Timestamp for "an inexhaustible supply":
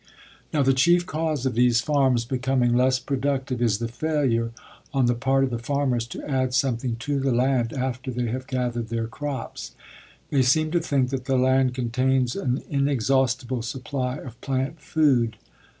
12.35-14.15